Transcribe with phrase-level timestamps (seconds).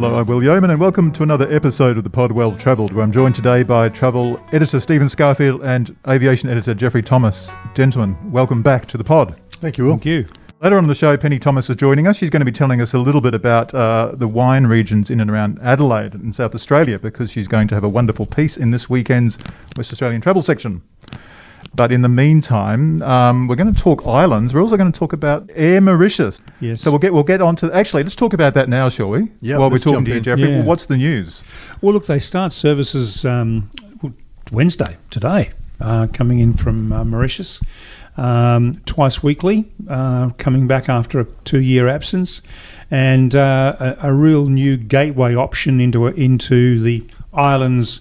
[0.00, 3.04] Hello, I'm Will Yeoman, and welcome to another episode of the Pod Well Travelled, where
[3.04, 7.52] I'm joined today by travel editor Stephen Scourfield and aviation editor Geoffrey Thomas.
[7.74, 9.38] Gentlemen, welcome back to the pod.
[9.50, 9.92] Thank you, Will.
[9.92, 10.26] Thank you.
[10.62, 12.16] Later on in the show, Penny Thomas is joining us.
[12.16, 15.20] She's going to be telling us a little bit about uh, the wine regions in
[15.20, 18.70] and around Adelaide in South Australia because she's going to have a wonderful piece in
[18.70, 19.36] this weekend's
[19.76, 20.80] West Australian travel section.
[21.74, 24.52] But in the meantime, um, we're going to talk islands.
[24.52, 26.42] We're also going to talk about Air Mauritius.
[26.60, 26.80] Yes.
[26.80, 28.02] So we'll get we'll get on to actually.
[28.02, 29.30] Let's talk about that now, shall we?
[29.40, 30.22] Yeah, While we're talking to you, in.
[30.22, 30.48] Geoffrey.
[30.48, 30.58] Yeah.
[30.58, 31.44] Well, what's the news?
[31.80, 33.70] Well, look, they start services um,
[34.50, 35.50] Wednesday today,
[35.80, 37.60] uh, coming in from uh, Mauritius,
[38.16, 42.42] um, twice weekly, uh, coming back after a two-year absence,
[42.90, 48.00] and uh, a, a real new gateway option into into the islands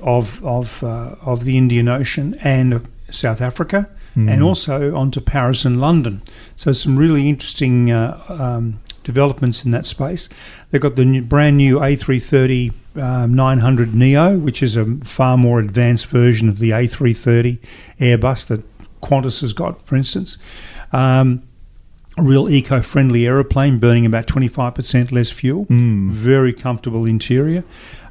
[0.00, 5.80] of of uh, of the Indian Ocean and South Africa, and also onto Paris and
[5.80, 6.22] London.
[6.56, 10.28] So some really interesting uh, um, developments in that space.
[10.70, 15.60] They've got the new, brand new A330 um, 900 Neo, which is a far more
[15.60, 17.58] advanced version of the A330
[18.00, 18.64] Airbus that
[19.00, 20.36] Qantas has got, for instance.
[20.92, 21.42] Um,
[22.18, 25.66] a real eco-friendly aeroplane, burning about 25% less fuel.
[26.10, 27.62] Very comfortable interior.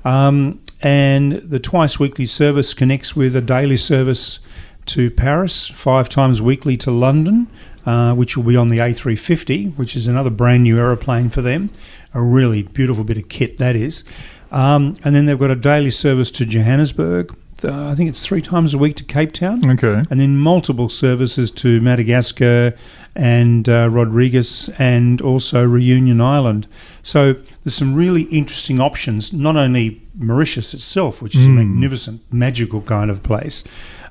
[0.06, 4.40] Um, and the twice weekly service connects with a daily service
[4.88, 7.48] to Paris, five times weekly to London,
[7.86, 11.70] uh, which will be on the A350, which is another brand new aeroplane for them.
[12.14, 14.04] A really beautiful bit of kit that is.
[14.52, 17.36] Um, and then they've got a daily service to Johannesburg.
[17.64, 20.04] Uh, I think it's three times a week to Cape Town Okay.
[20.12, 22.76] and then multiple services to Madagascar
[23.16, 26.68] and uh, Rodrigues and also Reunion Island.
[27.02, 32.82] So there's some really interesting options, not only Mauritius itself, which is a magnificent, magical
[32.84, 33.64] kind of place,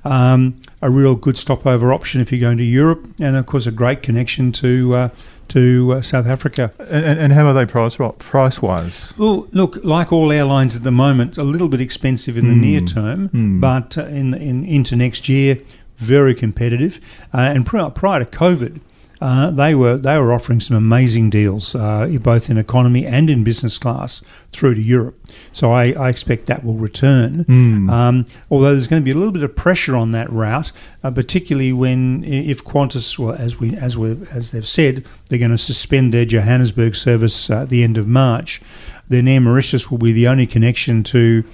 [0.07, 3.73] um, a real good stopover option if you're going to Europe, and of course a
[3.73, 5.09] great connection to uh,
[5.49, 6.73] to uh, South Africa.
[6.79, 9.15] And, and, how are they price price wise?
[9.17, 12.81] Well, look, like all airlines at the moment, a little bit expensive in the near
[12.81, 13.31] term,
[13.61, 15.59] but uh, in, in into next year,
[15.97, 17.01] very competitive.
[17.33, 18.81] Uh, and pri- prior to COVID,
[19.21, 23.45] uh, they were they were offering some amazing deals, uh, both in economy and in
[23.45, 24.23] business class
[24.53, 25.19] through to Europe.
[25.53, 27.45] So I, I expect that will return.
[27.91, 30.71] Um, although there's going to be a little bit of pressure on that route,
[31.03, 35.51] uh, particularly when if Qantas, well, as we as we as they've said, they're going
[35.51, 38.61] to suspend their Johannesburg service uh, at the end of March.
[39.09, 41.45] Then Air Mauritius will be the only connection to.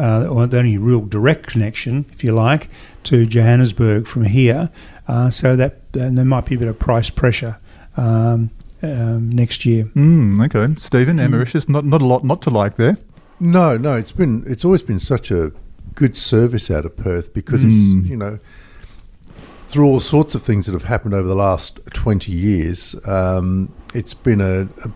[0.00, 2.68] Uh, or the only real direct connection, if you like,
[3.02, 4.70] to Johannesburg from here.
[5.08, 7.56] Uh, so that and there might be a bit of price pressure
[7.96, 8.50] um,
[8.82, 9.84] um, next year.
[9.96, 12.98] Mm, okay, Stephen, Air Mauritius, not not a lot not to like there.
[13.40, 15.52] No, no, it's been it's always been such a
[15.94, 17.68] good service out of Perth because Mm.
[17.70, 18.38] it's you know
[19.66, 24.14] through all sorts of things that have happened over the last twenty years, um, it's
[24.14, 24.90] been a, a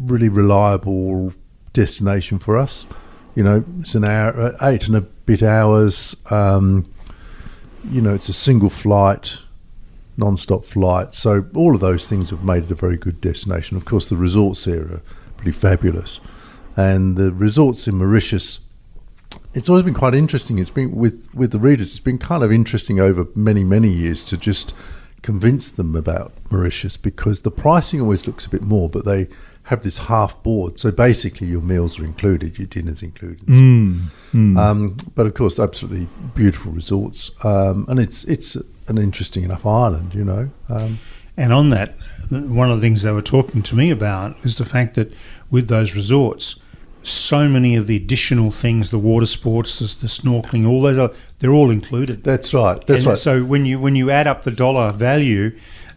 [0.00, 1.32] really reliable
[1.72, 2.86] destination for us.
[3.34, 6.16] You know, it's an hour, uh, eight and a bit hours.
[6.30, 6.86] Um,
[7.90, 9.38] you know, it's a single flight,
[10.16, 11.14] non-stop flight.
[11.14, 13.76] So all of those things have made it a very good destination.
[13.76, 15.02] Of course, the resorts there are
[15.36, 16.20] pretty fabulous,
[16.76, 18.60] and the resorts in Mauritius.
[19.54, 20.58] It's always been quite interesting.
[20.58, 21.90] It's been with with the readers.
[21.90, 24.74] It's been kind of interesting over many many years to just
[25.22, 29.28] convince them about Mauritius because the pricing always looks a bit more, but they
[29.64, 30.80] have this half board.
[30.80, 33.46] So basically, your meals are included, your dinners included.
[33.46, 34.56] so Mm.
[34.58, 38.56] um, but of course, absolutely beautiful resorts, um, and it's it's
[38.88, 40.50] an interesting enough island, you know.
[40.68, 40.98] Um,
[41.36, 41.94] And on that,
[42.30, 45.12] one of the things they were talking to me about is the fact that
[45.50, 46.56] with those resorts,
[47.02, 51.10] so many of the additional things, the water sports, the, the snorkeling, all those, are,
[51.38, 52.22] they're all included.
[52.22, 52.78] that's right.
[52.86, 53.18] That's And right.
[53.18, 55.46] So when you when you add up the dollar value,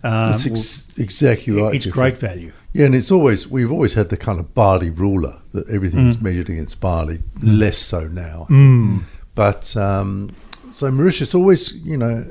[0.03, 1.75] um, That's ex- exactly right.
[1.75, 2.01] it's Geoffrey.
[2.01, 2.51] great value.
[2.75, 6.09] Yeah, and it's always we've always had the kind of Bali ruler that everything Mm.
[6.09, 7.19] is measured against Bali.
[7.41, 9.03] Less so now, Mm.
[9.33, 10.29] but um,
[10.71, 12.25] so Mauritius always, you know,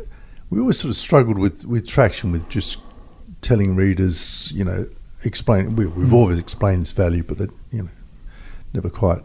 [0.51, 2.79] we always sort of struggled with with traction with just
[3.41, 4.85] telling readers, you know,
[5.25, 5.77] explain.
[5.77, 7.89] We, we've always explained this value, but that you know,
[8.75, 9.23] never quite,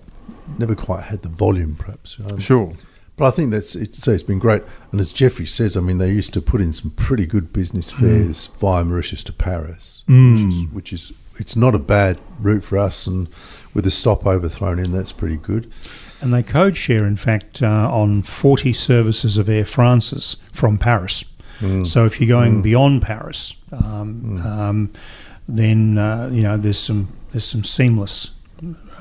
[0.58, 2.18] never quite had the volume, perhaps.
[2.38, 2.72] Sure.
[3.20, 4.64] But I think that's it's, it's been great.
[4.92, 7.92] And as Geoffrey says, I mean, they used to put in some pretty good business
[7.92, 10.74] fares via Mauritius to Paris, which, is, Mm.
[10.74, 13.06] which is it's not a bad route for us.
[13.08, 13.28] And
[13.74, 15.72] with a stopover thrown in, that's pretty good.
[16.22, 21.24] And they code share, in fact, uh, on 40 services of Air France's from Paris.
[21.62, 21.86] Mm.
[21.88, 22.64] So if you're going Mm.
[22.64, 24.90] beyond Paris, um, um,
[25.48, 28.32] then uh, you know there's some there's some seamless,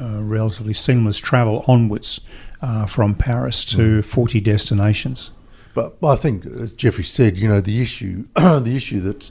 [0.01, 2.21] uh, relatively seamless travel onwards
[2.63, 5.31] uh, from Paris to 40 destinations.
[5.75, 9.31] But, but I think, as Geoffrey said, you know, the issue the issue that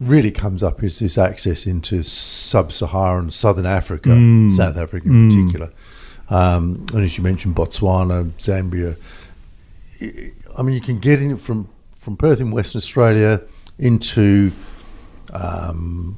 [0.00, 4.50] really comes up is this access into sub-Saharan Southern Africa, Mm.
[4.52, 5.30] South Africa in Mm.
[5.30, 5.70] particular,
[6.30, 8.96] um, and as you mentioned, Botswana, Zambia.
[10.02, 11.68] I- I mean, you can get in from
[11.98, 13.40] from Perth in Western Australia
[13.78, 14.52] into
[15.32, 16.16] um,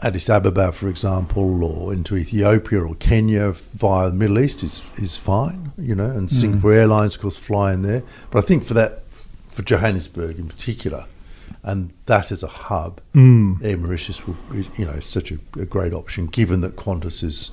[0.00, 5.16] Addis Ababa, for example, or into Ethiopia or Kenya via the Middle East is is
[5.16, 6.10] fine, you know.
[6.10, 8.02] And Singapore Airlines, of course, fly in there.
[8.30, 9.02] But I think for that,
[9.48, 11.06] for Johannesburg in particular,
[11.64, 13.62] and that as a hub, Mm.
[13.64, 14.36] Air Mauritius will,
[14.76, 16.26] you know, is such a, a great option.
[16.26, 17.50] Given that Qantas is,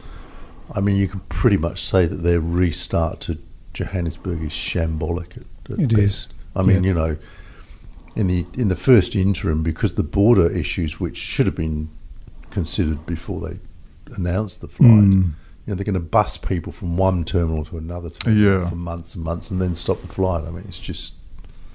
[0.75, 3.39] I mean, you can pretty much say that their restart to
[3.73, 5.37] Johannesburg is shambolic.
[5.37, 5.99] At, at It best.
[6.03, 6.27] is.
[6.55, 6.89] I mean, Yeah.
[6.89, 7.17] you know,
[8.15, 11.89] in the in the first interim, because the border issues, which should have been
[12.55, 13.59] considered before they
[14.15, 15.13] announced the flight, Mm.
[15.13, 18.69] you know, they're going to bus people from one terminal to another terminal Yeah.
[18.69, 20.43] for months and months, and then stop the flight.
[20.47, 21.13] I mean, it's just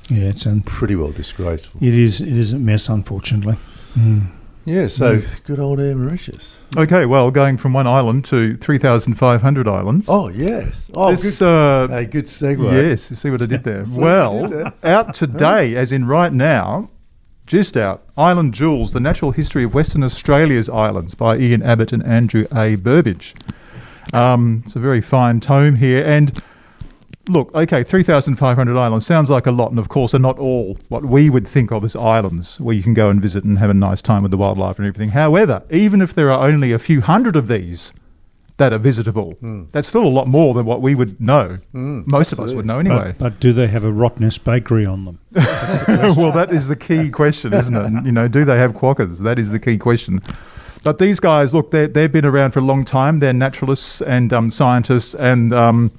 [0.08, 1.80] Yeah, it's un- pretty well disgraceful.
[1.82, 3.56] it is it is a mess, unfortunately.
[3.96, 4.22] Mm.
[4.66, 6.58] Yeah, so good old Air Mauritius.
[6.76, 10.06] Okay, well, going from one island to 3,500 islands.
[10.08, 10.90] Oh yes.
[10.94, 11.46] Oh, This, good.
[11.48, 12.70] uh, hey, good segue.
[12.72, 13.84] Yes, you see what I did there.
[13.86, 16.90] See what I well, did out today, as in right now,
[17.50, 22.06] just out, Island Jewels, The Natural History of Western Australia's Islands by Ian Abbott and
[22.06, 22.76] Andrew A.
[22.76, 23.35] Burbidge.
[24.14, 26.05] Um, it's a very fine tome here.
[26.05, 26.41] And
[27.29, 29.70] look, okay, 3,500 islands sounds like a lot.
[29.70, 32.85] And of course, they're not all what we would think of as islands where you
[32.85, 35.08] can go and visit and have a nice time with the wildlife and everything.
[35.08, 37.93] However, even if there are only a few hundred of these,
[38.60, 39.34] that are visitable.
[39.72, 41.58] That's still a lot more than what we would know.
[41.74, 43.14] Mm, Most of us would know anyway.
[43.18, 45.18] But, but do they have a Rottnest bakery on them?
[45.32, 48.04] well, that is the key question, isn't it?
[48.04, 49.20] You know, do they have quokkas?
[49.20, 50.20] That is the key question.
[50.82, 53.20] But these guys, look, they they've been around for a long time.
[53.20, 55.90] They're naturalists and um, scientists, and um,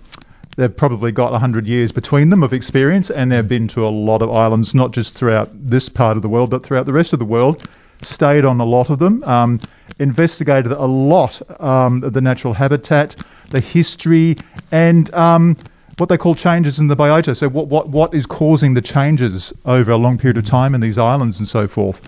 [0.56, 3.10] they've probably got hundred years between them of experience.
[3.10, 6.30] And they've been to a lot of islands, not just throughout this part of the
[6.30, 7.68] world, but throughout the rest of the world.
[8.02, 9.24] Stayed on a lot of them.
[9.24, 9.60] Um,
[10.00, 13.16] investigated a lot um, of the natural habitat,
[13.50, 14.36] the history,
[14.72, 15.56] and um,
[15.98, 17.38] what they call changes in the biota.
[17.38, 20.82] So, what, what, what is causing the changes over a long period of time in
[20.82, 22.02] these islands and so forth?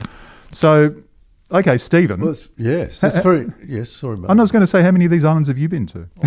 [0.52, 0.96] So,
[1.52, 2.22] okay, Stephen.
[2.22, 3.52] Well, it's, yes, that's very.
[3.66, 4.30] Yes, sorry, mate.
[4.30, 6.08] I was going to say, how many of these islands have you been to?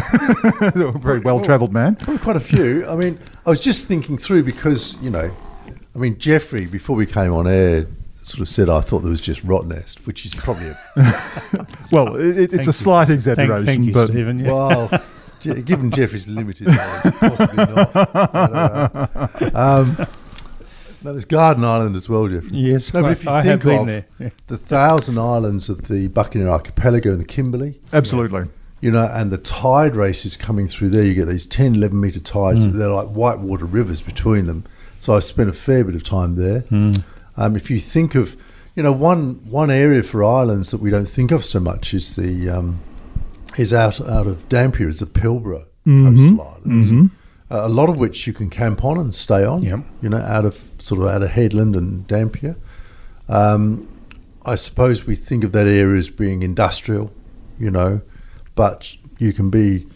[0.87, 1.97] A very well travelled man.
[1.97, 2.87] Probably quite a few.
[2.87, 5.35] I mean, I was just thinking through because you know,
[5.95, 7.87] I mean, Geoffrey before we came on air
[8.27, 10.79] sort of said I thought there was just Rottnest, which is probably a
[11.93, 12.73] Well, it, it's Thank a you.
[12.73, 14.39] slight Thank, exaggeration, thank you, but Stephen.
[14.41, 14.53] Yeah.
[14.53, 15.03] well.
[15.43, 17.91] Given Geoffrey's limited knowledge, possibly not.
[17.95, 18.47] I
[19.37, 19.55] don't.
[19.55, 20.07] Uh, um,
[21.05, 22.51] no, there's Garden Island as well, Geoffrey.
[22.53, 24.05] yes, No, but I, if you I think have been of there.
[24.19, 24.31] Yeah.
[24.49, 28.47] the thousand islands of the Buccaneer Archipelago and the Kimberley, absolutely.
[28.81, 31.05] you know, and the tide races coming through there.
[31.07, 32.65] You get these 10, 11 metre tides.
[32.65, 32.77] Hmm.
[32.77, 34.65] They're like whitewater rivers between them.
[34.99, 36.61] So I spent a fair bit of time there.
[36.61, 36.93] Hmm.
[37.37, 38.37] Um, if you think of,
[38.75, 42.17] you know, one one area for islands that we don't think of so much is
[42.17, 42.81] the um,
[43.59, 46.05] is out out of Dampier is the Pilbara Mhm.
[46.05, 46.91] coastal islands.
[46.91, 47.11] Mhm.
[47.51, 49.63] Uh, a lot of which you can camp on and stay on.
[49.63, 49.81] Yep.
[50.03, 52.57] You know, out of sort of out of Hedland and Dampier.
[53.29, 53.87] Um,
[54.45, 57.13] I suppose we think of that area as being industrial,
[57.59, 58.01] you know,
[58.55, 59.87] but you can be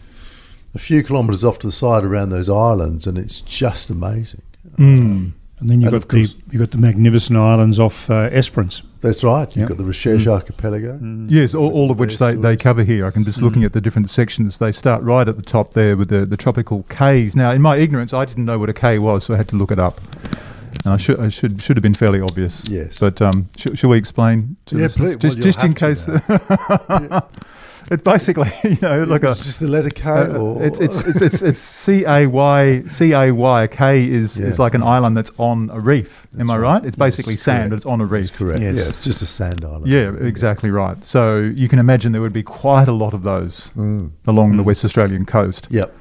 [0.75, 4.41] a few kilometres off to the side around those islands, and it's just amazing.
[4.77, 5.31] Mm.
[5.61, 8.81] And then you've And got the course- you got the magnificent islands off uh, Esperance.
[9.01, 9.47] That's right.
[9.55, 9.69] You've Yep.
[9.69, 10.99] got the Recherche Archipelago.
[11.27, 13.05] Yes, all, all of which they, Their they cover here.
[13.05, 14.57] I can just looking at the different sections.
[14.57, 17.35] They start right at the top there with the, the tropical Ks.
[17.35, 19.55] Now, in my ignorance, I didn't know what a K was, so I had to
[19.55, 20.01] look it up.
[20.83, 22.67] And I should I should should have been fairly obvious.
[22.67, 22.99] Yes.
[22.99, 24.55] But um, sh- shall we explain?
[24.67, 25.15] To Yeah, please.
[25.17, 26.05] Just Well, just in case.
[26.05, 27.23] to
[27.91, 29.31] it's basically you know like a.
[29.31, 32.81] it's just the letter K, uh, or it's, it's it's it's it's C A Y
[32.87, 36.25] C A Y K is is like an island that's on a reef.
[36.39, 36.61] Am I right.
[36.75, 36.85] right?
[36.85, 37.69] It's Yes, basically sand, correct.
[37.69, 38.25] but it's on a reef.
[38.27, 38.61] That's correct.
[38.61, 38.77] Yes.
[38.77, 39.87] Yeah, it's just a sand island.
[39.87, 41.03] Yeah, exactly right.
[41.05, 44.11] So you can imagine there would be quite a lot of those Mm.
[44.25, 45.67] along the West Australian coast.
[45.69, 45.93] Yep.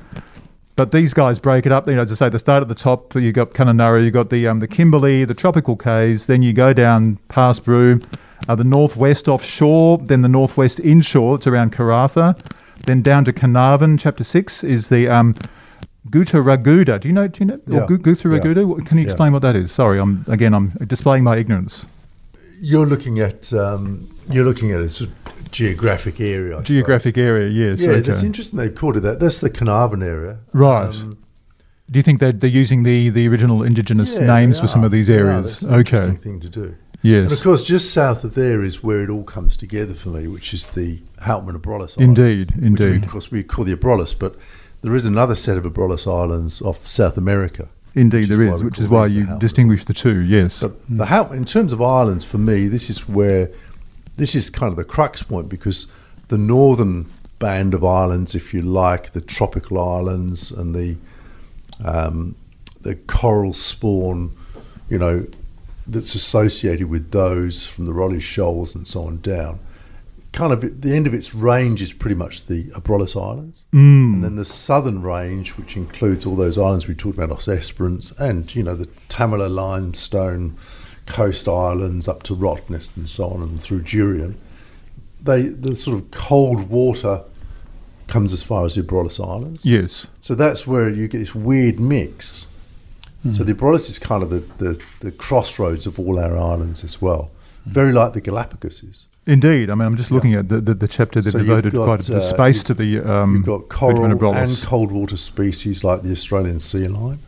[0.77, 1.87] But these guys break it up.
[1.87, 3.15] You know, as I say, they start at the top.
[3.15, 6.25] You got Kununurra, you got the um, the Kimberley, the tropical Ks.
[6.27, 8.01] Then you go down past Broome,
[8.49, 11.37] uh, the northwest offshore, then the northwest inshore.
[11.37, 12.39] It's around Karratha.
[12.87, 13.99] Then down to Carnarvon.
[13.99, 15.35] Chapter six is the um,
[16.09, 17.01] Gutaraguda.
[17.01, 17.29] Do you know?
[17.29, 17.61] Do you know?
[17.67, 17.81] Yeah.
[17.83, 18.65] Or Gu- Gutharaguda?
[18.67, 19.11] What- Can you Yeah.
[19.11, 19.71] explain what that is?
[19.73, 20.55] Sorry, I'm again.
[20.55, 21.87] I'm displaying my ignorance.
[22.61, 25.09] You're looking at um, you're looking at a
[25.51, 26.55] geographic area.
[26.55, 26.69] I suppose.
[26.69, 27.49] Geographic area.
[27.49, 27.81] Yes.
[27.81, 28.01] Yeah, okay.
[28.01, 28.59] that's interesting.
[28.59, 29.21] They've called it that.
[29.21, 30.39] That's the Carnarvon area.
[30.53, 30.89] Right.
[30.89, 31.19] Um,
[31.91, 34.93] Do you think that they're using the, the original indigenous yeah, names for some of
[34.93, 35.65] these areas?
[35.65, 35.79] Okay.
[35.79, 36.75] interesting thing to do.
[37.03, 40.29] And of course, just south of there is where it all comes together for me,
[40.29, 42.19] which is the Houtman Abrolhos Islands.
[42.21, 43.05] Indeed, Which we, indeed.
[43.05, 44.37] of course, we call the Abrolhos, but
[44.83, 47.69] there is another set of Abrolhos Islands off South America.
[47.95, 50.21] Indeed, there is why is, we which is why the you distinguish the two.
[50.21, 50.61] Yes.
[50.61, 53.51] But the how, in terms of islands, for me, this is where
[54.17, 55.87] this is kind of the crux point because
[56.29, 60.97] the northern band of islands, if you like, the tropical islands and the
[61.85, 62.37] um,
[62.83, 64.33] the coral spawn,
[64.89, 65.27] you know,
[65.91, 69.61] that's associated with those from the Rowley Shoals and so on down.
[70.33, 73.65] Kind of the end of its range is pretty much the Abrolhos Islands.
[73.73, 74.15] Mm.
[74.15, 78.13] And then the southern range, which includes all those islands we talked about, Os Esperance,
[78.13, 80.57] and you know the Tamala limestone
[81.07, 84.35] coast islands up to Rottnest and so on, and through Jurien,
[85.21, 87.23] they the sort of cold water
[88.07, 89.65] comes as far as the Abrolhos Islands.
[89.65, 90.07] yes.
[90.21, 92.47] So that's where you get this weird mix.
[93.29, 97.03] So the Abrolhos is kind of the, the, the crossroads of all our islands as
[97.03, 97.31] well,
[97.67, 99.07] very like the Galapagos is.
[99.27, 99.69] Indeed.
[99.69, 102.09] I mean, I'm just looking at the, the, the chapter that So devoted got, quite
[102.09, 105.19] a bit of uh, space you've- to the um, You've got coral and cold water
[105.19, 107.19] species like the Australian sea lion.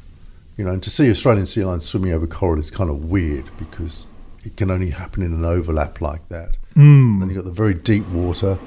[0.57, 3.45] You know, and to see Australian sea lions swimming over coral is kind of weird
[3.59, 4.07] because
[4.45, 6.57] it can only happen in an overlap like that.
[6.75, 7.21] Mm.
[7.21, 8.59] Then you've got the very deep water,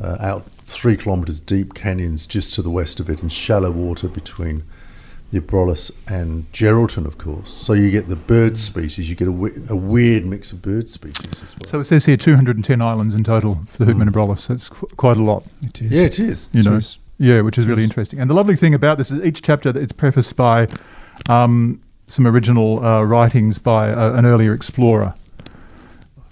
[0.00, 4.08] uh, out three kilometres deep canyons just to the west of it, and shallow water
[4.08, 4.62] between
[5.30, 7.50] the Abrolhos and Geraldton, of course.
[7.52, 10.88] So you get the bird species, you get a, we- a weird mix of bird
[10.88, 11.66] species as well.
[11.68, 14.46] So it says here 210 islands in total for the Houtman Abrolhos.
[14.46, 15.44] That's qu- quite a lot.
[15.62, 15.90] It is.
[15.90, 16.48] yeah, it is.
[16.52, 16.98] You It know, is.
[17.18, 17.90] yeah, which is really Yes.
[17.90, 18.20] interesting.
[18.20, 20.66] And the lovely thing about this is each chapter it's prefaced by
[21.28, 25.14] um, some original uh, writings by uh, an earlier explorer.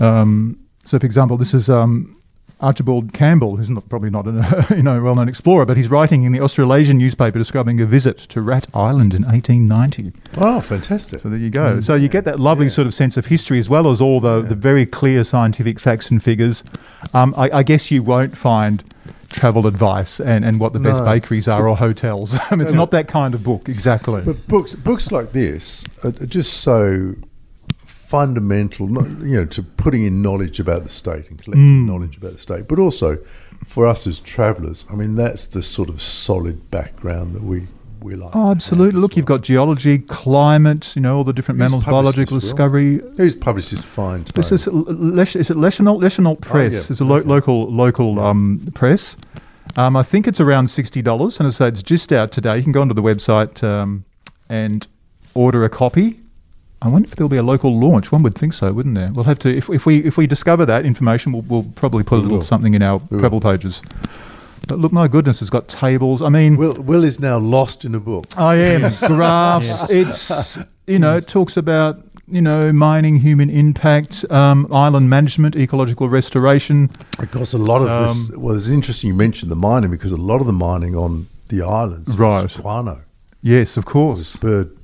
[0.01, 2.16] Um, so, for example, this is um,
[2.61, 6.33] Archibald Campbell, who's not, probably not a you know well-known explorer, but he's writing in
[6.33, 10.13] the Australasian newspaper describing a visit to Rat Island in 1890.
[10.39, 11.21] Oh, fantastic.
[11.21, 11.81] So there you go.
[11.81, 12.73] So you get that lovely Yeah.
[12.73, 16.11] sort of sense of history as well as all the, the very clear scientific facts
[16.11, 16.65] and figures.
[17.13, 18.83] Um, I, I guess you won't find
[19.29, 21.11] travel advice and, and what the best No.
[21.11, 22.33] bakeries are or hotels.
[22.53, 22.79] it's No.
[22.79, 24.23] not that kind of book, exactly.
[24.25, 27.15] But books, books like this are just so
[28.09, 28.89] fundamental,
[29.27, 31.87] you know, to putting in knowledge about the state and collecting Mm.
[31.87, 33.19] knowledge about the state, but also
[33.67, 34.85] for us as travellers.
[34.93, 37.69] I mean, that's the sort of solid background that we
[38.03, 38.37] we like.
[38.37, 39.01] oh, absolutely.
[39.01, 43.01] Look, you've got geology, climate, you know, all the different Who's mammals, biological discovery.
[43.17, 44.25] who's published this fine.
[44.35, 46.75] This is Lesh, is it Leschenault, Leschenault Press?
[46.75, 46.91] yeah.
[46.93, 47.29] It's a lo- Okay.
[47.29, 49.17] local local um, press.
[49.77, 52.57] Um, I think it's around sixty dollars, and as I say, it's just out today.
[52.59, 54.05] You can go onto the website um,
[54.49, 54.87] and
[55.35, 56.21] order a copy.
[56.83, 58.13] I wonder if there'll be a local launch.
[58.13, 59.11] One would think so, wouldn't there?
[59.13, 62.19] We'll have to if, if we if we discover that information, we'll, we'll probably put
[62.19, 62.45] a little will.
[62.45, 63.21] something in our We will.
[63.21, 63.83] travel pages.
[64.69, 66.21] But look, my goodness, it's got tables.
[66.23, 68.27] I mean, Will, Will is now lost in a book.
[68.37, 69.89] I am graphs.
[69.91, 76.09] It's you know it talks about you know mining, human impact, um, island management, ecological
[76.09, 76.91] restoration.
[77.19, 78.31] Of course, a lot of this.
[78.35, 81.29] Um, Well, it's interesting you mentioned the mining because a lot of the mining on
[81.49, 82.53] the islands was Right.
[82.61, 83.03] guano,
[83.43, 84.37] Yes, of was course.
[84.37, 84.77] bird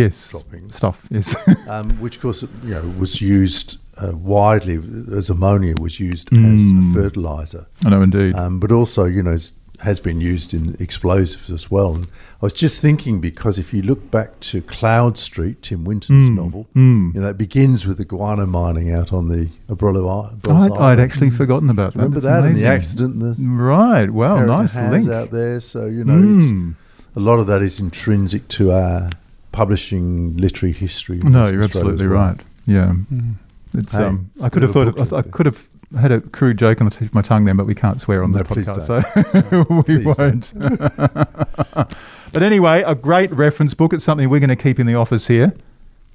[0.00, 0.74] Yes, droppings.
[0.76, 1.06] stuff.
[1.10, 1.36] Yes.
[1.68, 4.76] um, which of course you know was used uh, widely
[5.18, 6.44] as ammonia was used Mm.
[6.54, 8.34] as a fertilizer, I know indeed.
[8.34, 9.36] um, but also you know
[9.80, 11.92] has been used in explosives as well.
[11.96, 12.04] And
[12.40, 16.66] I was just thinking because if you look back to Cloudstreet, Tim Winton's Mm, novel,
[16.76, 17.14] mm.
[17.14, 20.72] you know it begins with the guano mining out on the Abrolhos Island.
[20.72, 21.98] I'd, I'd actually forgotten about that.
[21.98, 23.14] remember That's that and the accident.
[23.22, 24.08] and The Right.
[24.10, 25.08] Well, nice link.
[25.10, 25.58] out there.
[25.60, 26.74] So you know, it's, Mm.
[27.16, 29.10] a lot of that is intrinsic to our
[29.52, 31.18] publishing literary history.
[31.18, 32.16] No, you're Australia absolutely well.
[32.28, 32.40] right.
[32.66, 32.94] Yeah.
[33.12, 33.34] Mm.
[33.74, 34.30] It's Hey, um.
[34.42, 34.88] I could have thought.
[34.88, 35.68] Of, book I, I could have
[36.00, 38.22] had a crude joke on the tip of my tongue then, but we can't swear
[38.24, 39.66] on No, the please podcast, don't.
[39.68, 40.52] so we Please won't.
[42.32, 43.92] but anyway, a great reference book.
[43.92, 45.54] It's something we're going to keep in the office here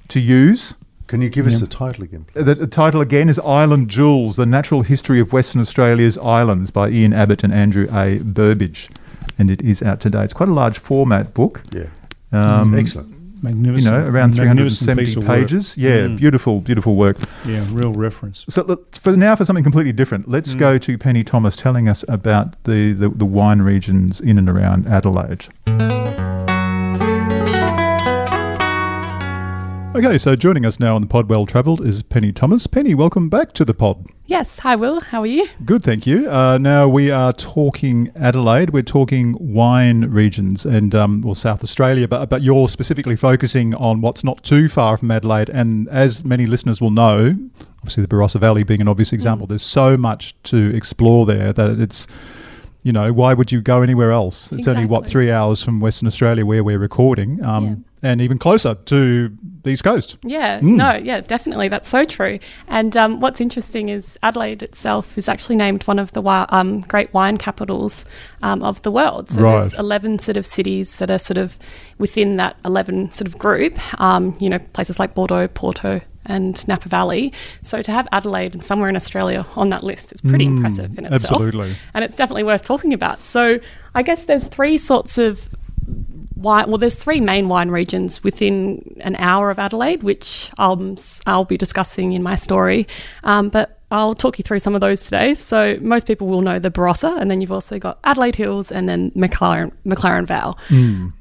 [0.10, 0.74] to use.
[1.08, 2.44] Can you give us the title again, please?
[2.46, 6.89] The, the title again is Island Jewels: The Natural History of Western Australia's Islands by
[6.89, 8.20] Ian Abbott and Andrew A.
[8.20, 8.89] Burbidge,
[9.39, 10.24] and it is out today.
[10.24, 11.63] It's quite a large format book.
[11.72, 11.86] yeah,
[12.34, 12.96] Um, it's
[13.46, 13.65] excellent.
[13.65, 15.77] You know, around 370 pages.
[15.77, 16.17] Yeah, Mm.
[16.17, 17.17] beautiful, beautiful work.
[17.46, 18.46] Yeah, real reference.
[18.50, 20.60] So look, for now, for something completely different, let's Mm.
[20.60, 24.88] go to Penny Thomas telling us about the, the, the wine regions in and around
[24.88, 25.46] Adelaide.
[29.96, 32.67] Okay, so joining us now on the pod Well Travelled is Penny Thomas.
[32.67, 34.06] Penny, welcome back to the pod.
[34.29, 34.60] Yes.
[34.60, 35.00] Hi, Will.
[35.00, 35.48] How are you?
[35.63, 36.29] Good, thank you.
[36.29, 38.72] Uh, now we are talking Adelaide.
[38.72, 44.01] We're talking wine regions and um, well South Australia, but but you're specifically focusing on
[44.01, 45.50] what's not too far from Adelaide.
[45.50, 47.38] And as many listeners will know,
[47.77, 51.79] obviously the Barossa Valley being an obvious example, there's so much to explore there that
[51.79, 52.05] it's.
[52.84, 54.50] You know, why would you go anywhere else?
[54.53, 57.43] It's only what three hours from Western Australia where we're recording.
[57.43, 59.30] Um, and even closer to
[59.63, 60.18] the East Coast.
[60.24, 60.75] Yeah, Mm.
[60.75, 61.68] no, yeah, definitely.
[61.68, 62.39] That's so true.
[62.68, 66.82] And um, what's interesting is Adelaide itself is actually named one of the wi- um,
[66.82, 68.06] great wine capitals
[68.44, 69.32] um, of the world.
[69.32, 71.58] So there's 11 sort of cities that are sort of
[71.98, 76.89] within that 11 sort of group, um, you know, places like Bordeaux, Porto, and Napa
[76.89, 77.34] Valley.
[77.62, 80.98] So to have Adelaide and somewhere in Australia on that list is pretty Mm, impressive
[80.98, 81.24] in itself.
[81.42, 81.75] absolutely.
[81.94, 83.24] And it's definitely worth talking about.
[83.24, 83.60] So
[83.96, 85.50] I guess there's three sorts of
[86.38, 86.67] wine.
[86.67, 91.58] Well, there's three main wine regions within an hour of Adelaide, which I'll I'll be
[91.58, 92.88] discussing in my story.
[93.24, 95.34] Um, but I'll talk you through some of those today.
[95.34, 98.88] So most people will know the Barossa, and then you've also got Adelaide Hills, and
[98.89, 100.58] then McLaren McLaren Vale.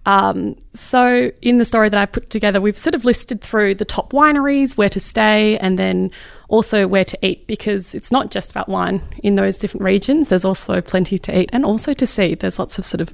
[0.05, 3.85] Um, so in the story that I've put together, we've sort of listed through the
[3.85, 6.11] top wineries, where to stay, and then
[6.49, 10.29] also where to eat because it's not just about wine in those different regions.
[10.29, 12.35] There's also plenty to eat and also to see.
[12.35, 13.13] There's lots of sort of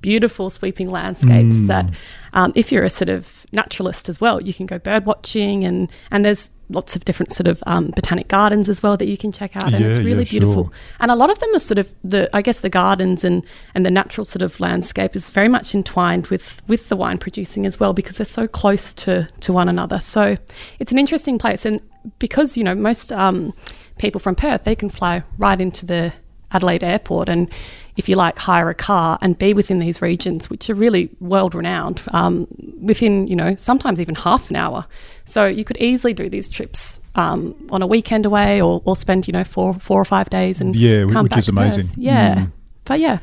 [0.00, 1.90] beautiful sweeping landscapes that
[2.32, 5.90] um, if you're a sort of naturalist as well, you can go bird watching and
[6.10, 9.32] and there's lots of different sort of um, botanic gardens as well that you can
[9.32, 10.64] check out and it's really yeah, beautiful.
[10.64, 10.72] sure.
[11.00, 13.84] And a lot of them are sort of the I guess the gardens and and
[13.84, 17.80] the natural sort of landscape is very much entwined with with the wine producing as
[17.80, 19.98] well because they're so close to to one another.
[19.98, 20.36] So
[20.78, 21.80] it's an interesting place and
[22.18, 23.52] because you know most um,
[23.98, 26.12] people from Perth they can fly right into the
[26.52, 27.48] Adelaide airport and
[27.96, 31.54] if you like hire a car and be within these regions which are really world
[31.54, 32.46] renowned um,
[32.80, 34.86] within you know sometimes even half an hour
[35.24, 39.26] so you could easily do these trips um, on a weekend away or, or spend
[39.26, 41.58] you know four four or five days and Yeah, which is to Perth.
[41.58, 41.90] amazing.
[41.96, 42.52] yeah Mm.
[42.84, 43.18] but yeah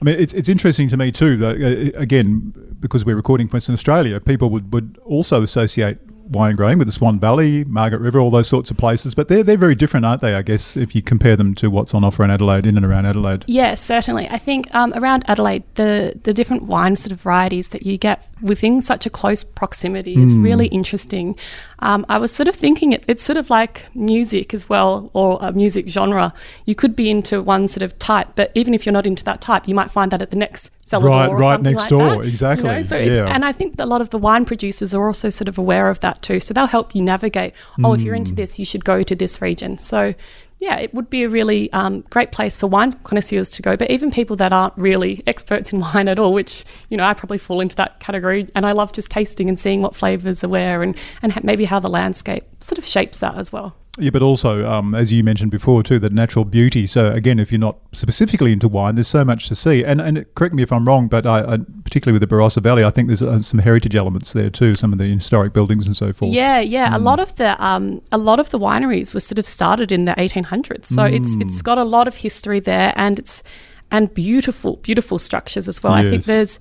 [0.00, 1.36] I mean, it's, it's interesting to me too.
[1.36, 1.62] That,
[1.94, 5.98] uh, again, because we're recording from Western Australia, people would, would also associate
[6.32, 9.14] wine growing with the Swan Valley, Margaret River, all those sorts of places.
[9.14, 10.34] But they're they're very different, aren't they?
[10.34, 13.06] I guess if you compare them to what's on offer in Adelaide, in and around
[13.06, 13.44] Adelaide.
[13.46, 14.28] Yeah, certainly.
[14.30, 18.26] I think um, around Adelaide, the the different wine sort of varieties that you get
[18.40, 21.36] within such a close proximity is really interesting.
[21.82, 25.36] Um, I was sort of thinking it, it's sort of like music as well, or
[25.40, 26.32] a music genre.
[26.64, 29.40] You could be into one sort of type, but even if you're not into that
[29.40, 31.82] type, you might find that at the next cellar Right- door or right something next
[31.82, 32.82] like door, that, you exactly, know?
[32.82, 33.26] So yeah.
[33.34, 36.00] and I think a lot of the wine producers are also sort of aware of
[36.00, 36.38] that too.
[36.40, 37.52] So they'll help you navigate.
[37.82, 38.18] Oh, if you're Mm.
[38.18, 39.76] into this, you should go to this region.
[39.78, 40.14] So
[40.62, 43.90] yeah, it would be a really um, great place for wine connoisseurs to go, but
[43.90, 47.38] even people that aren't really experts in wine at all, which, you know, I probably
[47.38, 48.48] fall into that category.
[48.54, 51.80] And I love just tasting and seeing what flavours are where and, and maybe how
[51.80, 53.74] the landscape sort of shapes that as well.
[53.98, 56.86] Yeah, but also, um, as you mentioned before, too, the natural beauty.
[56.86, 59.84] So again, if you're not specifically into wine, there's so much to see.
[59.84, 62.84] And and correct me if I'm wrong, but I, I particularly with the Barossa Valley,
[62.84, 64.72] I think there's uh, some heritage elements there too.
[64.74, 66.32] Some of the historic buildings and so forth.
[66.32, 66.88] Yeah, yeah.
[66.92, 66.94] Mm.
[66.94, 70.06] A lot of the um, a lot of the wineries were sort of started in
[70.06, 71.42] the 1800s, so it's Mm.
[71.42, 73.42] it's got a lot of history there, and it's
[73.90, 75.92] and beautiful, beautiful structures as well.
[75.92, 76.58] I think there's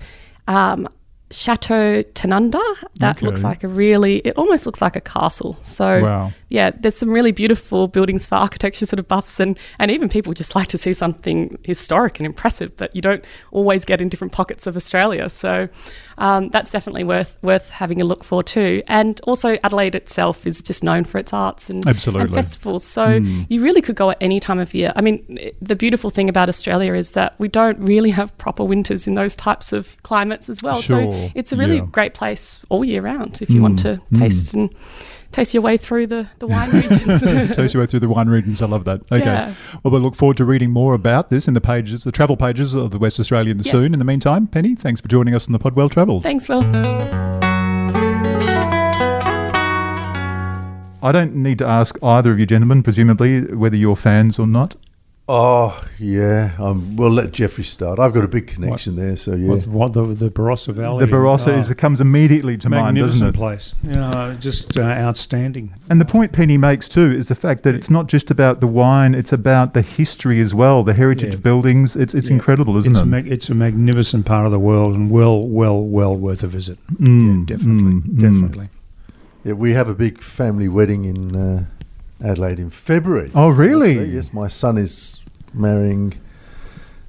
[0.50, 0.86] um,
[1.32, 2.60] Chateau Tanunda
[3.00, 3.26] that Okay.
[3.26, 5.58] looks like a really, it almost looks like a castle.
[5.62, 6.34] So Wow.
[6.52, 10.34] Yeah, there's some really beautiful buildings for architecture sort of buffs, and and even people
[10.34, 14.34] just like to see something historic and impressive that you don't always get in different
[14.34, 15.30] pockets of Australia.
[15.30, 15.70] So
[16.18, 18.82] um, that's definitely worth worth having a look for too.
[18.88, 22.26] And also Adelaide itself is just known for its arts and, Absolutely.
[22.26, 22.84] and festivals.
[22.84, 23.46] So Mm.
[23.50, 24.92] you really could go at any time of year.
[24.96, 25.18] I mean,
[25.62, 29.36] the beautiful thing about Australia is that we don't really have proper winters in those
[29.36, 30.82] types of climates as well.
[30.82, 31.86] Sure, So it's a really yeah.
[31.92, 34.20] great place all year round if you want Mm, to mm.
[34.20, 34.70] taste and
[35.32, 37.22] taste your way through the, the wine regions.
[37.56, 38.62] Takes you way through the wine regions.
[38.62, 39.02] I love that.
[39.12, 39.24] Okay.
[39.24, 39.54] Yeah.
[39.84, 42.76] Well, we look forward to reading more about this in the pages, the travel pages
[42.76, 43.72] of the West Australian Yes.
[43.72, 43.94] soon.
[43.94, 46.24] In the meantime, Penny, thanks for joining us on the Pod Well Travelled.
[46.24, 46.64] Thanks, Will.
[51.04, 54.76] I don't need to ask either of you gentlemen, presumably, whether you're fans or not.
[55.34, 58.00] Oh yeah, um, we'll let Geoffrey start.
[58.00, 59.48] I've got a big connection there, so yeah.
[59.48, 61.06] What, what the the Barossa Valley?
[61.06, 63.38] the Barossa oh, is, comes immediately to mind, doesn't magnificent it?
[63.38, 63.74] place.
[63.82, 65.74] You know, just uh, outstanding.
[65.90, 68.68] And the point Penny makes too is the fact that it's not just about the
[68.68, 71.40] wine; it's about the history as well, the heritage Yeah.
[71.40, 71.96] buildings.
[71.96, 72.36] It's it's Yeah.
[72.36, 73.04] incredible, isn't it's it?
[73.04, 76.48] A mag- it's a magnificent part of the world and well, well, well worth a
[76.48, 76.78] visit.
[77.00, 78.20] Mm, yeah, definitely, mm, mm.
[78.20, 78.70] definitely.
[79.46, 81.66] Yeah, we have a big family wedding in uh,
[82.22, 83.32] Adelaide in February.
[83.34, 83.98] Oh, really?
[83.98, 85.21] Actually, Yes, my son is
[85.54, 86.14] marrying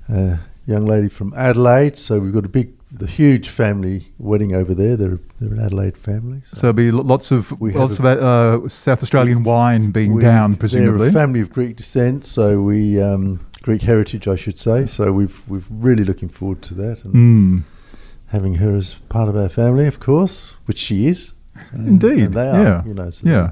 [0.09, 4.75] a young lady from Adelaide, so we've got a big, the huge family wedding over
[4.75, 4.97] there.
[4.97, 6.43] They're they're an Adelaide family.
[6.53, 10.95] So there'll be lots of We lots of uh, South Australian wine being down, They're
[10.97, 14.87] a family of Greek descent, so we um, Greek heritage, I should say.
[14.87, 17.63] So we've we've really looking forward to that and Mm.
[18.29, 21.33] having her as part of our family, of course, which she is.
[21.71, 22.63] So- Indeed, and they are.
[22.63, 23.51] yeah, You know, so yeah.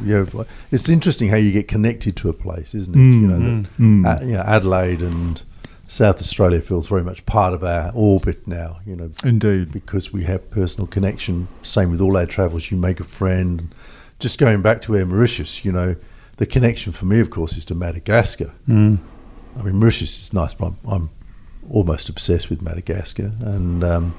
[0.00, 2.98] They- you have- it's interesting how you get connected to a place, isn't it?
[2.98, 4.06] Mm, you know, the, mm.
[4.06, 5.42] uh, you know, Adelaide and
[5.88, 8.78] South Australia feels very much part of our orbit now.
[8.86, 9.72] You know, Indeed.
[9.72, 11.48] because we have personal connection.
[11.62, 12.70] Same with all our travels.
[12.70, 13.74] You make a friend.
[14.18, 15.96] Just going back to Air Mauritius, you know,
[16.38, 18.52] the connection for me, of course, is to Madagascar.
[18.68, 18.98] Mm.
[19.58, 21.10] I mean, Mauritius is nice, but I'm, I'm
[21.70, 24.14] almost obsessed with Madagascar, and um,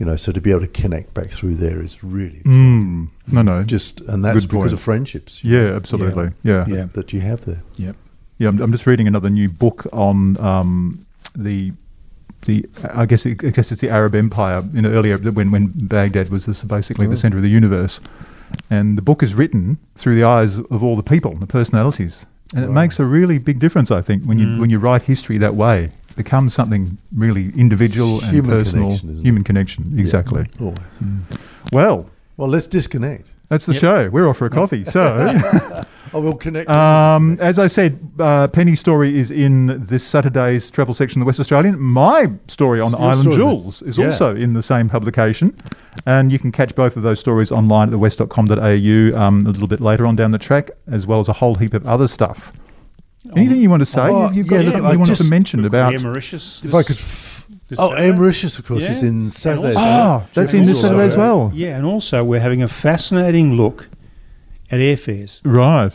[0.00, 3.10] you know, so to be able to connect back through there is really exciting.
[3.28, 3.32] Mm.
[3.34, 3.62] No, no.
[3.62, 4.72] Just and that's Good because point.
[4.72, 5.44] of friendships.
[5.44, 6.30] yeah, know, absolutely.
[6.42, 6.64] Yeah.
[6.66, 6.86] Yeah.
[6.94, 7.62] that you have there.
[7.76, 7.94] Yep.
[8.38, 11.72] Yeah, I'm, I'm just reading another new book on um, the
[12.46, 14.64] the I guess it, I guess it's the Arab Empire.
[14.72, 17.18] You know, earlier when when Baghdad was this basically the Mm.
[17.20, 18.00] center of the universe,
[18.70, 22.64] and the book is written through the eyes of all the people, the personalities, and
[22.64, 23.90] it makes a really big difference.
[23.90, 24.58] I think when you Mm.
[24.60, 26.82] when you write history that way, it becomes something
[27.24, 29.28] really individual It's and human personal, connection, isn't it?
[29.28, 29.98] human connection.
[29.98, 30.44] Exactly.
[30.58, 30.78] Yeah, always.
[31.72, 32.06] Well,
[32.36, 33.26] Well, let's disconnect.
[33.48, 33.80] that's the Yep.
[33.80, 34.10] show.
[34.10, 34.84] We're off for a coffee.
[34.84, 35.02] So.
[36.12, 36.68] I will connect.
[36.80, 41.26] Um, as I said, uh, Penny's story is in this Saturday's travel section of the
[41.26, 41.78] West Australian.
[41.80, 44.06] My story on It's your Island story, Jewels is yeah.
[44.06, 45.54] also in the same publication.
[46.06, 49.80] And you can catch both of those stories online at thewest.com.au um, a little bit
[49.80, 52.52] later on down the track, as well as a whole heap of other stuff.
[53.36, 54.00] Anything you want to say?
[54.02, 55.92] Oh, You- You've got yeah, look, something I you wanted just- to mention about.
[55.92, 56.62] Air Mauritius.
[56.64, 56.96] if I could.
[56.96, 58.06] F- this oh, Saturday?
[58.08, 58.90] Air Mauritius, of course, Yeah.
[58.90, 59.68] is in And Saturday.
[59.68, 61.52] also- Ah, that's in this Also, Saturday as well.
[61.54, 63.88] Yeah, and also we're having a fascinating look
[64.70, 65.40] at airfares.
[65.44, 65.92] Right.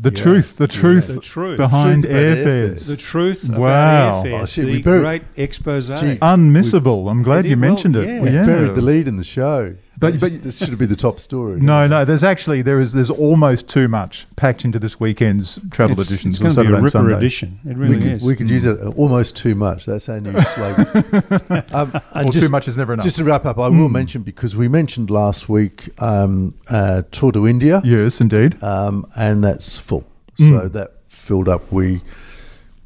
[0.00, 0.22] The Yeah.
[0.22, 0.80] truth, the Yeah.
[0.80, 1.56] truth The truth.
[1.56, 2.70] behind truth about airfares.
[2.74, 2.86] airfares.
[2.86, 3.56] The truth Wow.
[3.56, 4.40] about airfares.
[4.42, 5.88] Oh, shit, the we better- great expose.
[5.88, 7.10] Gee, Unmissable.
[7.10, 8.06] I'm glad did you well, mentioned it.
[8.08, 8.20] yeah.
[8.20, 8.46] We Yeah.
[8.46, 9.74] buried the lead in the show.
[9.98, 11.60] But- But, but- this should be the top story.
[11.60, 12.04] No, no.
[12.04, 16.36] There's actually there is there's almost too much packed into this weekend's travel it's, editions
[16.36, 17.16] It's going to be a ripper Sunday.
[17.16, 17.58] edition.
[17.68, 18.22] It we really could, is.
[18.24, 19.86] we could use it almost too much.
[19.86, 21.64] That's our new slogan.
[21.72, 23.04] um, and Or too much is never enough.
[23.04, 23.92] Just to wrap up, I will Mm.
[23.92, 28.62] mention because we mentioned last week um, uh, tour to India, yes, indeed.
[28.62, 30.04] um, and that's full.
[30.38, 30.60] Mm.
[30.62, 31.70] So that filled up.
[31.72, 32.02] We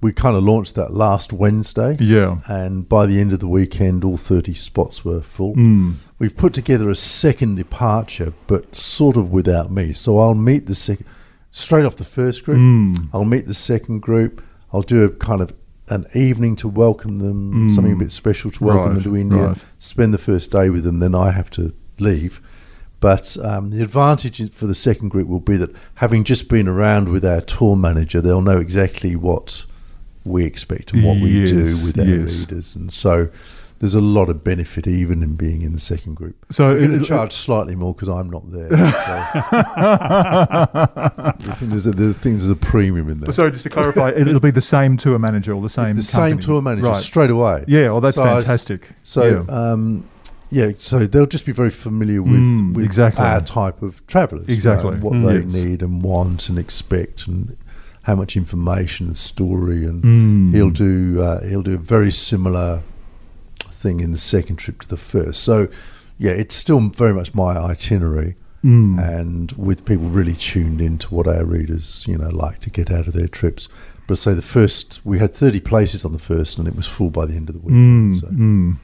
[0.02, 2.40] we kind of launched that last Wednesday, Yeah.
[2.48, 5.54] and by the end of the weekend, all thirty spots were full.
[5.54, 5.94] Mm.
[6.18, 9.92] We've put together a second departure, but sort of without me.
[9.92, 11.06] So I'll meet the second
[11.52, 12.58] straight off the first group.
[12.58, 13.08] Mm.
[13.14, 14.42] I'll meet the second group.
[14.72, 15.52] I'll do a kind of
[15.88, 17.70] an evening to welcome them, Mm.
[17.74, 19.46] something a bit special to welcome Right, them to India.
[19.48, 19.58] right.
[19.78, 22.40] Spend the first day with them, then I have to leave.
[23.00, 27.08] But um, the advantage for the second group will be that having just been around
[27.08, 29.64] with our tour manager, they'll know exactly what
[30.24, 32.40] we expect and what we do with our yes.
[32.40, 32.76] readers.
[32.76, 33.28] And so
[33.80, 36.36] there's a lot of benefit even in being in the second group.
[36.50, 38.68] So We're going to charge slightly more because I'm not there.
[38.70, 43.32] So I think there's a, the things there's a premium in there.
[43.32, 46.02] So just to clarify, it, it'll be the same tour manager or the same the
[46.02, 46.46] same company.
[46.46, 47.02] tour manager right?
[47.02, 47.64] straight away.
[47.66, 48.88] Yeah, well, that's So I fantastic.
[49.02, 49.54] So yeah.
[49.72, 50.08] um,
[50.50, 53.24] yeah, so they'll just be very familiar with, Mm, with exactly.
[53.24, 54.96] our type of travellers, you know, Exactly.
[54.98, 55.26] what Mm.
[55.26, 55.64] they Yes.
[55.64, 57.56] need and want and expect, and
[58.02, 59.84] how much information and story.
[59.84, 60.54] And Mm.
[60.54, 62.82] he'll do uh, he'll do a very similar
[63.70, 65.42] thing in the second trip to the first.
[65.42, 65.68] So
[66.18, 68.36] yeah, it's still very much my itinerary.
[68.64, 68.96] Mm.
[69.18, 73.08] and with people really tuned into what our readers, you know, like to get out
[73.08, 73.68] of their trips.
[74.06, 77.10] But say the first, we had 30 places on the first, and it was full
[77.10, 78.14] by the end of the weekend.
[78.14, 78.76] Mm, so mm.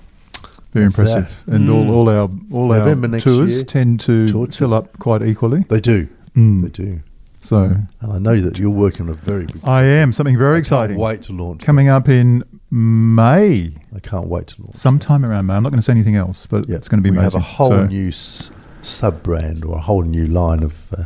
[0.72, 1.72] Very That's impressive, and Mm.
[1.74, 4.98] all, all our all November our next tours year, tend to tour to- fill up
[4.98, 5.64] quite equally.
[5.68, 6.62] they do, Mm.
[6.62, 7.00] they do.
[7.40, 7.64] So
[8.00, 9.60] And I know that you're working on a very big.
[9.64, 11.62] I am something very I exciting Can't wait to launch.
[11.62, 14.76] coming up in May, I can't wait to launch.
[14.76, 15.54] sometime around May.
[15.54, 17.40] I'm not going to say anything else, but Yeah, it's going to be we amazing.
[17.40, 18.50] have a whole So- new s-
[18.82, 21.04] sub brand or a whole new line of uh,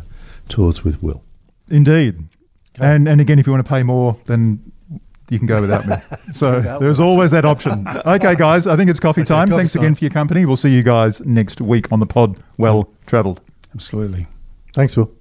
[0.49, 1.23] tours with Will.
[1.69, 2.15] Indeed.
[2.75, 2.85] Okay.
[2.95, 4.59] And and again, if you want to pay more, then
[5.29, 5.95] you can go without me.
[6.33, 7.87] So there's always that option.
[8.05, 9.47] Okay, guys, I think it's coffee Okay, time.
[9.49, 9.83] coffee Thanks time.
[9.83, 10.45] again for your company.
[10.45, 12.37] We'll see you guys next week on the pod.
[12.57, 13.39] Well travelled.
[13.75, 14.25] Absolutely.
[14.73, 15.11] Thanks, Will.